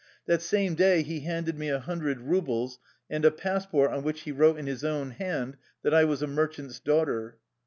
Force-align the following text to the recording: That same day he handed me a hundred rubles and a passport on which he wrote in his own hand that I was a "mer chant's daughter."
That 0.25 0.41
same 0.41 0.73
day 0.73 1.03
he 1.03 1.19
handed 1.19 1.59
me 1.59 1.69
a 1.69 1.77
hundred 1.77 2.21
rubles 2.21 2.79
and 3.07 3.23
a 3.23 3.29
passport 3.29 3.91
on 3.91 4.01
which 4.03 4.21
he 4.21 4.31
wrote 4.31 4.57
in 4.57 4.65
his 4.65 4.83
own 4.83 5.11
hand 5.11 5.57
that 5.83 5.93
I 5.93 6.05
was 6.05 6.23
a 6.23 6.27
"mer 6.27 6.47
chant's 6.47 6.79
daughter." 6.79 7.37